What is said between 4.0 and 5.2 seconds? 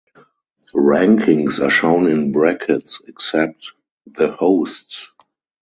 the hosts.